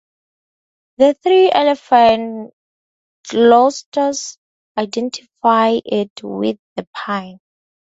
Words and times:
The 0.97 1.15
"Tree 1.21 1.51
Alphabet" 1.51 2.49
glossators 3.29 4.35
identify 4.75 5.79
it 5.85 6.23
with 6.23 6.57
the 6.75 6.87
pine. 6.97 7.39